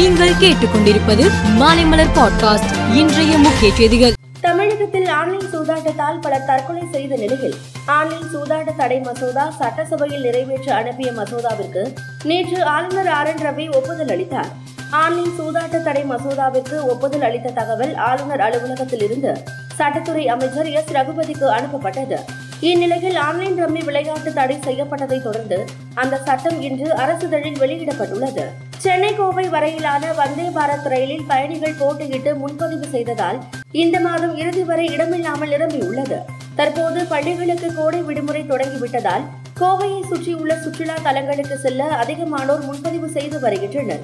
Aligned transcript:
நீங்கள் 0.00 0.32
கேட்டுக்கொண்டிருப்பது 0.32 1.24
மாலைமலர் 1.58 2.12
பாட்காஸ்ட். 2.14 2.94
இன்றைய 2.94 3.38
முக்கிய 3.38 3.74
செய்திகள். 3.74 4.12
தமிழகத்தில் 4.40 5.08
ஆன்லைன் 5.08 5.50
சூதாட்டத்தால் 5.52 6.20
பலர் 6.20 6.44
தற்கொலை 6.44 6.82
செய்த 6.92 7.16
நிலையில் 7.16 7.54
ஆன்லைன் 7.86 8.28
சூதாட்ட 8.34 8.76
தடை 8.76 9.00
மசோதா 9.00 9.50
சட்டசபையில் 9.50 10.20
நிறைவேற்ற 10.20 10.74
அனுப்பிய 10.74 11.12
மசோதாவிற்கு 11.12 11.94
நேற்று 12.22 12.64
ஆளுநர் 12.64 13.08
ஆர் 13.08 13.26
என் 13.26 13.46
ரவி 13.46 13.74
ஒப்புதல் 13.74 14.08
அளித்தார். 14.08 14.46
ஆன்லைன் 14.90 15.32
சூதாட்ட 15.40 15.82
தடை 15.82 16.04
மசோதாவிற்கு 16.04 16.82
ஒப்புதல் 16.82 17.22
அளித்த 17.22 17.50
தகவல் 17.50 17.94
ஆளுநர் 17.94 18.40
அலுவலகத்தில் 18.40 19.02
இருந்து 19.02 19.42
சட்டத்துறை 19.78 20.24
அமைச்சர் 20.26 20.66
எஸ். 20.66 20.92
ரகுபதிக்கு 20.92 21.46
அனுப்பப்பட்டது. 21.50 22.16
இந்நிலையில் 22.60 23.16
ஆன்லைன் 23.16 23.64
ரம்மி 23.64 23.84
விளையாட்டு 23.84 24.32
தடை 24.32 24.56
செய்யப்பட்டதை 24.56 25.22
தொடர்ந்து 25.22 25.64
அந்த 25.94 26.20
சட்டம் 26.24 26.62
இன்று 26.62 26.94
அரசிதழில் 26.94 27.60
வெளியிடப்பட்டுள்ளது. 27.60 28.44
சென்னை 28.82 29.14
கோவை 29.14 29.44
வரையிலான 29.48 30.12
வந்தே 30.18 30.44
பாரத் 30.56 30.86
ரயிலில் 30.92 31.26
பயணிகள் 31.30 31.76
போட்டியிட்டு 31.80 32.30
முன்பதிவு 32.42 32.86
செய்ததால் 32.94 33.38
இந்த 33.82 34.00
மாதம் 34.00 34.36
இறுதி 34.36 34.62
வரை 34.70 34.86
இடமில்லாமல் 34.86 35.50
நிரம்பியுள்ளது. 35.50 36.18
தற்போது 36.54 37.04
பள்ளிகளுக்கு 37.04 37.74
கோடை 37.74 38.00
விடுமுறை 38.02 38.42
தொடங்கிவிட்டதால் 38.42 39.24
கோவையை 39.60 40.00
சுற்றியுள்ள 40.08 40.52
சுற்றுலா 40.62 40.96
தலங்களுக்கு 41.02 41.58
செல்ல 41.58 41.84
அதிகமானோர் 42.02 42.64
முன்பதிவு 42.68 43.08
செய்து 43.08 43.40
வருகின்றனர். 43.40 44.02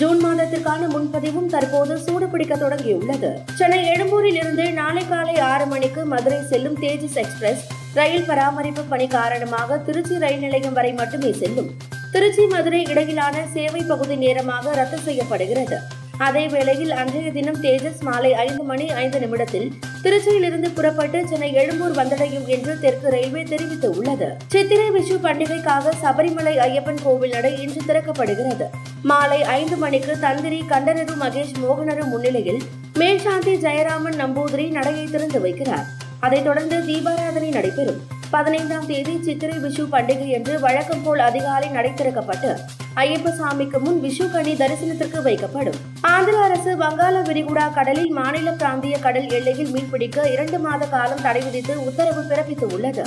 ஜூன் 0.00 0.20
மாதத்திற்கான 0.24 0.88
முன்பதிவும் 0.94 1.50
தற்போது 1.54 1.96
சூடுபிடிக்க 2.06 2.56
தொடங்கியுள்ளது. 2.64 3.30
சென்னை 3.54 3.82
எழும்பூரில் 3.92 4.40
இருந்து 4.42 4.72
நாளை 4.72 5.08
காலை 5.08 5.38
ஆறு 5.52 5.66
மணிக்கு 5.66 6.04
மதுரை 6.04 6.40
செல்லும் 6.50 6.80
தேஜஸ் 6.82 7.20
எக்ஸ்பிரஸ் 7.24 7.64
ரயில் 7.94 8.28
பராமரிப்பு 8.32 8.82
பணி 8.82 9.06
காரணமாக 9.06 9.78
திருச்சி 9.78 10.18
ரயில் 10.18 10.44
நிலையம் 10.46 10.72
வரை 10.72 10.92
மட்டுமே 10.92 11.32
செல்லும். 11.32 11.70
திருச்சி 12.12 12.46
மதுரை 12.46 12.82
இடையிலான 12.82 13.44
சேவை 13.52 13.82
பகுதி 13.82 14.16
நேரமாக 14.16 14.74
ரத்து 14.74 14.98
செய்யப்படுகிறது. 14.98 15.78
அதே 16.18 16.48
வேளையில் 16.48 16.90
அன்றைய 16.90 17.32
தினம் 17.32 17.62
தேஜஸ் 17.62 18.00
மாலை 18.00 18.34
ஐந்து 18.34 18.62
மணி 18.62 18.90
ஐந்து 18.90 19.20
நிமிடத்தில் 19.20 19.72
திருச்சியிலிருந்து 20.02 20.74
புறப்பட்டு 20.74 21.26
சென்னை 21.28 21.52
எழும்பூர் 21.52 21.96
வந்தடையும் 21.96 22.46
என்று 22.46 22.80
தெற்கு 22.80 23.10
ரயில்வே 23.10 23.42
தெரிவித்துள்ளது. 23.42 24.28
சித்திரை 24.46 24.90
விஷு 24.90 25.16
பண்டிகைக்காக 25.22 25.92
சபரிமலை 26.02 26.56
ஐயப்பன் 26.56 27.02
கோவில் 27.02 27.30
நடை 27.30 27.60
இன்று 27.60 27.80
திறக்கப்படுகிறது. 27.86 28.64
மாலை 29.02 29.42
ஐந்து 29.42 29.76
மணிக்கு 29.76 30.16
தந்திரி 30.20 30.62
கண்டனரு 30.68 31.14
மகேஷ் 31.20 31.56
மோகனரு 31.62 32.04
முன்னிலையில் 32.04 32.62
மேல்சாந்தி 32.94 33.54
ஜெயராமன் 33.56 34.18
நம்பூதிரி 34.24 34.70
நடையை 34.70 35.04
திறந்து 35.04 35.38
வைக்கிறார். 35.38 35.84
அதைத் 36.20 36.44
தொடர்ந்து 36.44 36.76
தீபாராதனை 36.76 37.48
நடைபெறும். 37.48 38.16
பதினைந்தாம் 38.30 38.86
தேதி 38.86 39.22
சித்திரை 39.22 39.56
விஷு 39.58 39.82
பண்டிகை 39.92 40.26
என்று 40.26 40.60
வழக்கம் 40.60 41.02
போல் 41.02 41.18
அதிகாலை 41.18 41.68
நடை 41.68 41.90
திறக்கப்பட்டு 41.90 42.50
ஐயப்ப 42.94 43.32
சாமிக்கு 43.38 43.78
முன் 43.78 44.00
விஷு 44.02 44.30
கனி 44.30 44.52
தரிசனத்திற்கு 44.52 45.20
வைக்கப்படும். 45.24 45.78
ஆந்திர 46.00 46.38
அரசு 46.38 46.76
வங்காள 46.76 47.22
விரிகுடா 47.22 47.72
கடலில் 47.72 48.10
மாநில 48.10 48.52
பிராந்திய 48.52 48.98
கடல் 48.98 49.28
எல்லையில் 49.28 49.72
மீன்பிடிக்க 49.74 50.32
இரண்டு 50.32 50.58
மாத 50.58 50.86
காலம் 50.86 51.22
தடை 51.22 51.40
விதித்து 51.40 51.84
உத்தரவு 51.84 52.22
பிறப்பித்து 52.22 52.66
உள்ளது 52.72 53.04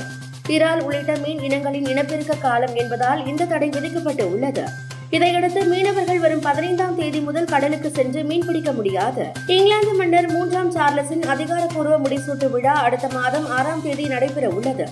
இறால் 0.48 0.82
உள்ளிட்ட 0.82 1.16
மீன் 1.16 1.40
இனங்களின் 1.40 1.86
இனப்பெருக்க 1.86 2.36
காலம் 2.36 2.76
என்பதால் 2.76 3.28
இந்த 3.28 3.46
தடை 3.46 3.70
விதிக்கப்பட்டு 3.70 4.26
உள்ளது. 4.32 4.64
இதையடுத்து 5.10 5.62
மீனவர்கள் 5.66 6.20
வரும் 6.20 6.40
பதினைந்தாம் 6.40 6.96
தேதி 6.96 7.20
முதல் 7.20 7.46
கடலுக்கு 7.46 7.90
சென்று 7.90 8.24
மீன் 8.24 8.46
பிடிக்க 8.46 8.72
முடியாது. 8.72 9.24
இங்கிலாந்து 9.48 9.94
மன்னர் 9.94 10.32
மூன்றாம் 10.32 10.74
சார்லஸின் 10.76 11.26
அதிகாரப்பூர்வ 11.36 12.00
முடிசூட்டு 12.00 12.50
விழா 12.50 12.74
அடுத்த 12.74 13.08
மாதம் 13.14 13.50
ஆறாம் 13.50 13.82
தேதி 13.82 14.08
நடைபெற 14.08 14.50
உள்ளது. 14.50 14.88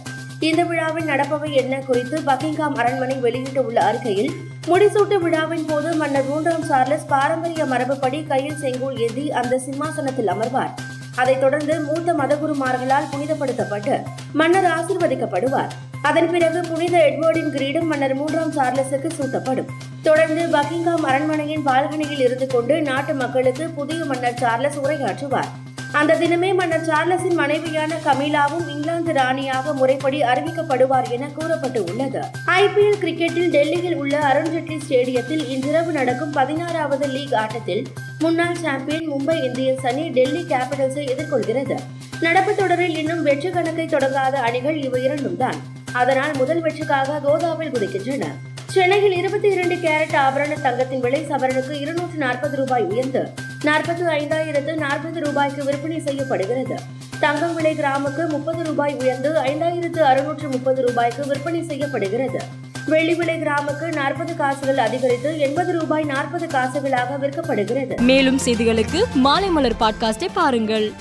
இந்த 0.48 0.64
விழாவில் 0.64 1.08
நடப்பவை 1.08 1.52
என்ன 1.52 1.78
குறித்து 1.78 2.20
பக்கிங்காம் 2.20 2.76
அரண்மனை 2.76 3.16
வெளியிட்டுள்ள 3.16 3.80
அறிக்கையில் 3.82 4.30
முடிசூட்டு 4.68 5.18
விழாவின் 5.20 5.66
போது 5.66 5.96
மன்னர் 5.96 6.26
மூன்றாம் 6.26 6.64
சார்லஸ் 6.64 7.06
பாரம்பரிய 7.08 7.66
மரபுப்படி 7.66 8.28
கையில் 8.28 8.58
செங்கோல் 8.58 8.98
ஏந்தி 8.98 9.32
அந்த 9.32 9.60
சிம்மாசனத்தில் 9.60 10.28
அமர்வார். 10.28 10.72
அதைத் 11.16 11.40
தொடர்ந்து 11.40 11.80
மூத்த 11.80 12.14
மதகுருமார்களால் 12.14 13.10
புனிதப்படுத்தப்பட்டு 13.12 13.96
மன்னர் 14.34 14.70
ஆசிர்வதிக்கப்படுவார். 14.78 15.72
அதன் 16.02 16.32
பிறகு 16.32 16.62
புனித 16.62 16.98
எட்வர்டின் 16.98 17.52
கிரீடம் 17.52 17.88
மன்னர் 17.88 18.16
மூன்றாம் 18.16 18.54
சார்லஸுக்கு 18.54 19.10
சூட்டப்படும். 19.20 19.72
தொடர்ந்து 20.04 20.44
பக்கிங்காம் 20.58 21.06
அரண்மனையின் 21.12 21.66
பால்கனியில் 21.68 22.24
இருந்து 22.28 22.48
கொண்டு 22.48 22.82
நாட்டு 22.82 23.14
மக்களுக்கு 23.14 23.68
புதிய 23.70 24.06
மன்னர் 24.06 24.38
சார்லஸ் 24.38 24.80
உரையாற்றுவார். 24.80 25.52
அந்த 25.92 26.16
தினமே 26.16 26.56
மன்னர் 26.56 26.86
சார்லஸின் 26.86 27.34
மனைவியான 27.34 27.94
கமீலாவும் 28.06 28.68
இங்கிலாந்து 28.68 29.14
ராணியாக 29.14 29.74
முறைப்படி 29.74 30.22
அறிவிக்கப்படுவார் 30.24 31.10
என 31.10 31.30
கூறப்பட்டு 31.30 31.84
உள்ளது 31.84 32.22
ஐபிஎல் 32.46 33.00
கிரிக்கெட்டில் 33.04 33.50
டெல்லியில் 33.50 33.96
உள்ள 33.96 34.20
அருண்ஜேட்லி 34.20 34.78
ஸ்டேடியத்தில் 34.86 35.44
இன்றிரவு 35.48 35.92
நடக்கும் 35.92 36.32
பதினாறாவது 36.32 37.08
லீக் 37.08 37.34
ஆட்டத்தில் 37.34 37.84
முன்னாள் 38.20 38.56
சாம்பியன் 38.56 39.10
மும்பை 39.12 39.38
இந்தியன்ஸ் 39.48 39.88
அணி 39.88 40.10
டெல்லி 40.10 40.44
கேபிட்டல்ஸை 40.44 41.06
எதிர்கொள்கிறது. 41.14 41.78
நடப்பு 42.22 42.56
தொடரில் 42.56 42.98
இன்னும் 42.98 43.24
வெற்றி 43.24 43.50
கணக்கை 43.50 43.86
தொடங்காத 43.86 44.32
அணிகள் 44.32 44.78
இவை 44.82 45.04
இரண்டும் 45.04 45.38
தான். 45.38 45.60
அதனால் 45.94 46.34
முதல் 46.36 46.62
வெற்றிக்காக 46.62 47.20
கோதாவில் 47.20 47.72
குதிக்கின்றன. 47.72 48.26
சென்னையில் 48.66 49.12
இருபத்தி 49.12 49.50
இரண்டு 49.50 49.76
கேரட் 49.76 50.18
ஆபரண 50.26 50.62
தங்கத்தின் 50.62 51.00
விலை 51.00 51.26
சவரனுக்கு 51.30 51.72
இருநூற்று 51.72 52.18
நாற்பது 52.18 52.58
ரூபாய் 52.58 52.84
உயர்ந்து 52.84 53.34
நாற்பத்தி 53.66 54.04
ஐந்தாயிரத்து 54.20 54.76
நாற்பது 54.76 55.20
ரூபாய்க்கு 55.20 55.64
விற்பனை 55.64 56.00
செய்யப்படுகிறது. 56.00 56.76
தங்கம் 57.20 57.56
விலை 57.56 57.76
கிராமுக்கு 57.76 58.30
முப்பது 58.30 58.64
ரூபாய் 58.64 58.96
உயர்ந்து 59.00 59.30
ஐந்தாயிரத்து 59.30 60.00
அறுநூற்று 60.00 60.48
முப்பது 60.48 60.88
ரூபாய்க்கு 60.88 61.26
விற்பனை 61.26 61.64
செய்யப்படுகிறது. 61.64 62.40
வெள்ளி 62.86 63.16
விலை 63.16 63.42
கிராமுக்கு 63.42 63.94
நாற்பது 63.94 64.36
காசுகள் 64.36 64.78
அதிகரித்து 64.78 65.40
எண்பது 65.40 65.80
ரூபாய் 65.80 66.04
நாற்பது 66.04 66.46
காசுகளாக 66.46 67.18
விற்கப்படுகிறது. 67.22 68.02
மேலும் 68.02 68.40
செய்திகளுக்கு 68.46 69.04
மாலைமலர் 69.24 69.72
பாட்காஸ்டை 69.80 70.28
பாருங்கள். 70.34 70.94